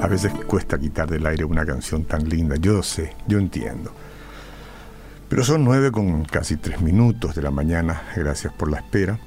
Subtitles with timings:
[0.00, 3.92] A veces cuesta quitar del aire una canción tan linda, yo sé, yo entiendo.
[5.28, 9.18] Pero son nueve con casi tres minutos de la mañana, gracias por la espera.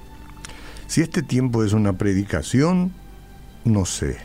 [0.87, 2.93] Si este tiempo es una predicación,
[3.65, 4.17] no sé.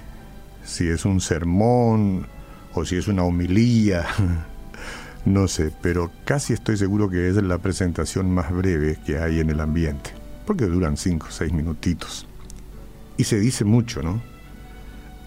[0.65, 2.27] Si es un sermón
[2.75, 4.05] o si es una homilía,
[5.25, 9.49] no sé, pero casi estoy seguro que es la presentación más breve que hay en
[9.49, 10.11] el ambiente,
[10.47, 12.27] porque duran cinco o seis minutitos.
[13.17, 14.34] Y se dice mucho, ¿no?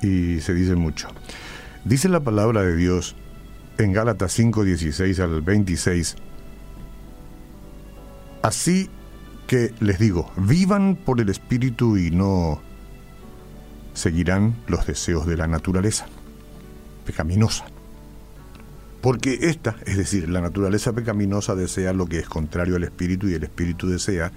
[0.02, 1.07] Y se dice mucho.
[1.86, 3.15] Dice la palabra de Dios
[3.78, 6.15] en Gálatas 5, 16 al 26.
[8.41, 8.89] Así
[9.47, 12.61] que les digo, vivan por el Espíritu y no
[13.93, 16.05] seguirán los deseos de la naturaleza
[17.05, 17.66] pecaminosa.
[19.02, 23.33] Porque esta, es decir, la naturaleza pecaminosa desea lo que es contrario al Espíritu y
[23.33, 24.32] el Espíritu desea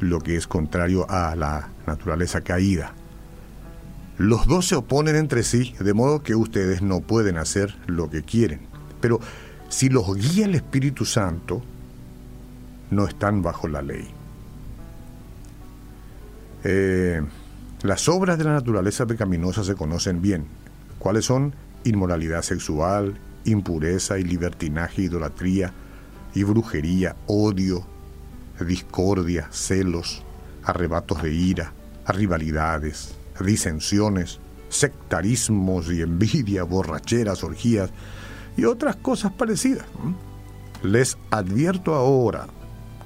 [0.00, 2.94] lo que es contrario a la naturaleza caída.
[4.18, 8.22] Los dos se oponen entre sí, de modo que ustedes no pueden hacer lo que
[8.22, 8.60] quieren.
[9.00, 9.20] Pero
[9.68, 11.62] si los guía el Espíritu Santo,
[12.90, 14.08] no están bajo la ley.
[16.64, 17.22] Eh,
[17.82, 20.46] las obras de la naturaleza pecaminosa se conocen bien.
[20.98, 21.54] ¿Cuáles son?
[21.84, 25.72] Inmoralidad sexual, impureza y libertinaje, idolatría
[26.34, 27.86] y brujería, odio,
[28.66, 30.22] discordia, celos,
[30.64, 31.72] arrebatos de ira,
[32.08, 37.90] rivalidades, disensiones, sectarismos y envidia, borracheras, orgías
[38.56, 39.86] y otras cosas parecidas.
[40.82, 42.46] Les advierto ahora,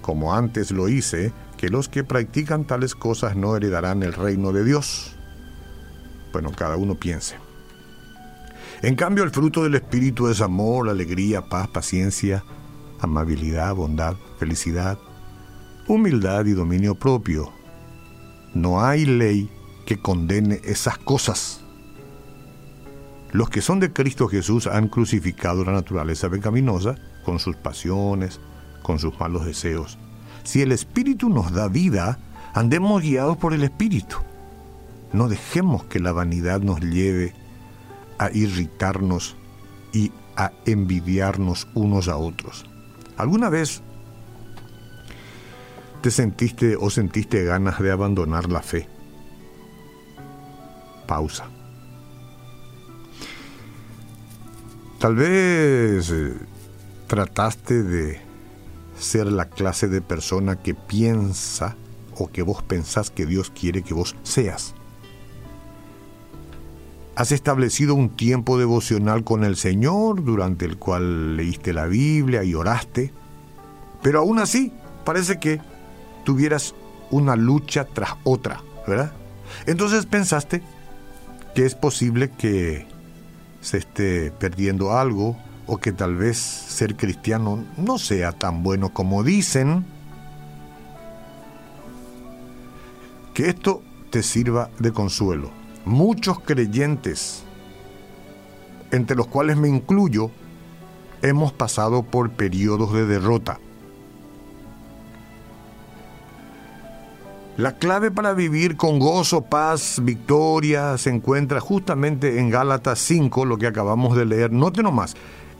[0.00, 4.64] como antes lo hice, que los que practican tales cosas no heredarán el reino de
[4.64, 5.14] Dios.
[6.32, 7.36] Bueno, cada uno piense.
[8.82, 12.42] En cambio, el fruto del Espíritu es amor, alegría, paz, paciencia,
[12.98, 14.98] amabilidad, bondad, felicidad,
[15.86, 17.52] humildad y dominio propio.
[18.54, 19.50] No hay ley
[19.90, 21.62] que condene esas cosas.
[23.32, 28.38] Los que son de Cristo Jesús han crucificado la naturaleza pecaminosa con sus pasiones,
[28.84, 29.98] con sus malos deseos.
[30.44, 32.20] Si el Espíritu nos da vida,
[32.54, 34.18] andemos guiados por el Espíritu.
[35.12, 37.34] No dejemos que la vanidad nos lleve
[38.18, 39.34] a irritarnos
[39.92, 42.64] y a envidiarnos unos a otros.
[43.16, 43.82] ¿Alguna vez
[46.00, 48.99] te sentiste o sentiste ganas de abandonar la fe?
[51.10, 51.44] Pausa.
[55.00, 56.36] Tal vez eh,
[57.08, 58.20] trataste de
[58.96, 61.74] ser la clase de persona que piensa
[62.16, 64.76] o que vos pensás que Dios quiere que vos seas.
[67.16, 72.54] Has establecido un tiempo devocional con el Señor durante el cual leíste la Biblia y
[72.54, 73.12] oraste,
[74.00, 74.72] pero aún así
[75.04, 75.60] parece que
[76.24, 76.72] tuvieras
[77.10, 79.12] una lucha tras otra, ¿verdad?
[79.66, 80.62] Entonces pensaste
[81.54, 82.86] que es posible que
[83.60, 89.22] se esté perdiendo algo o que tal vez ser cristiano no sea tan bueno como
[89.22, 89.84] dicen,
[93.34, 95.50] que esto te sirva de consuelo.
[95.84, 97.44] Muchos creyentes,
[98.90, 100.30] entre los cuales me incluyo,
[101.22, 103.60] hemos pasado por periodos de derrota.
[107.56, 113.58] La clave para vivir con gozo, paz, victoria se encuentra justamente en Gálatas 5, lo
[113.58, 114.52] que acabamos de leer.
[114.52, 115.14] Note nomás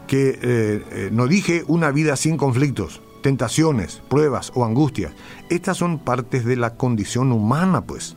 [0.06, 5.12] que eh, eh, no dije una vida sin conflictos, tentaciones, pruebas o angustias.
[5.50, 8.16] Estas son partes de la condición humana, pues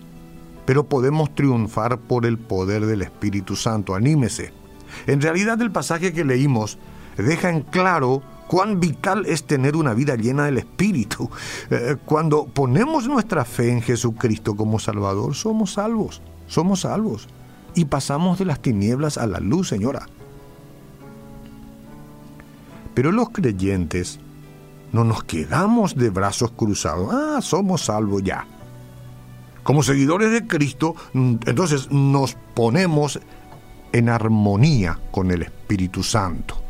[0.66, 3.96] pero podemos triunfar por el poder del Espíritu Santo.
[3.96, 4.54] Anímese.
[5.08, 6.78] En realidad el pasaje que leímos
[7.18, 8.22] deja en claro
[8.54, 11.28] cuán vital es tener una vida llena del Espíritu.
[11.72, 17.28] Eh, cuando ponemos nuestra fe en Jesucristo como Salvador, somos salvos, somos salvos.
[17.74, 20.06] Y pasamos de las tinieblas a la luz, señora.
[22.94, 24.20] Pero los creyentes
[24.92, 27.10] no nos quedamos de brazos cruzados.
[27.12, 28.46] Ah, somos salvos ya.
[29.64, 33.20] Como seguidores de Cristo, entonces nos ponemos
[33.94, 36.63] en armonía con el Espíritu Santo,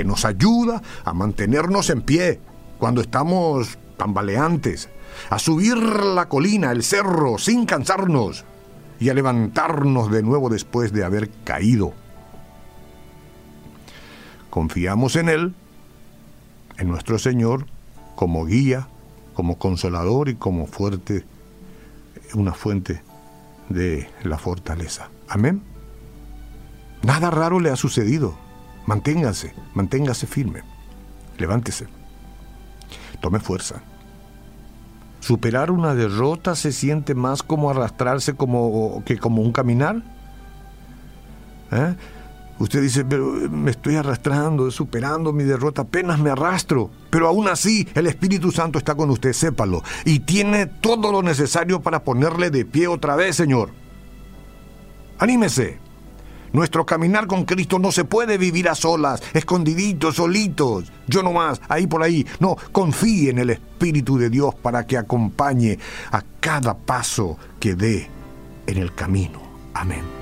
[0.00, 2.40] que nos ayuda a mantenernos en pie
[2.78, 4.88] cuando estamos tambaleantes,
[5.28, 8.46] a subir la colina, el cerro, sin cansarnos,
[8.98, 11.92] y a levantarnos de nuevo después de haber caído.
[14.48, 15.54] Confiamos en Él,
[16.78, 17.66] en nuestro Señor,
[18.16, 18.88] como guía,
[19.34, 21.26] como consolador y como fuerte
[22.32, 23.02] una fuente
[23.68, 25.10] de la fortaleza.
[25.28, 25.60] Amén.
[27.02, 28.48] Nada raro le ha sucedido.
[28.86, 30.62] Manténgase, manténgase firme.
[31.38, 31.86] Levántese.
[33.20, 33.82] Tome fuerza.
[35.20, 40.02] Superar una derrota se siente más como arrastrarse como, que como un caminar.
[41.70, 41.94] ¿Eh?
[42.58, 46.90] Usted dice, pero me estoy arrastrando, superando mi derrota, apenas me arrastro.
[47.08, 49.82] Pero aún así, el Espíritu Santo está con usted, sépalo.
[50.04, 53.70] Y tiene todo lo necesario para ponerle de pie otra vez, Señor.
[55.18, 55.78] Anímese.
[56.52, 61.60] Nuestro caminar con Cristo no se puede vivir a solas, escondiditos, solitos, yo no más,
[61.68, 62.26] ahí por ahí.
[62.40, 65.78] No, confíe en el Espíritu de Dios para que acompañe
[66.10, 68.08] a cada paso que dé
[68.66, 69.40] en el camino.
[69.74, 70.19] Amén.